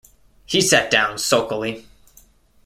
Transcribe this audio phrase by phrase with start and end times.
[0.47, 1.85] He sat down sulkily.